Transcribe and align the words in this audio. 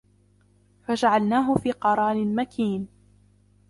فَجَعَلْنَاهُ 0.83 1.55
فِي 1.55 1.71
قَرَارٍ 1.71 2.25
مَكِينٍ 2.25 2.87